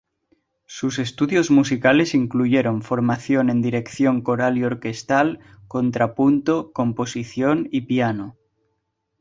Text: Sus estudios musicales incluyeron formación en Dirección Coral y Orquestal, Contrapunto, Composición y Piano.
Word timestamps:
Sus 0.65 0.97
estudios 0.97 1.51
musicales 1.51 2.15
incluyeron 2.15 2.81
formación 2.81 3.51
en 3.51 3.61
Dirección 3.61 4.23
Coral 4.23 4.57
y 4.57 4.63
Orquestal, 4.63 5.41
Contrapunto, 5.67 6.71
Composición 6.73 7.69
y 7.71 7.81
Piano. 7.81 8.35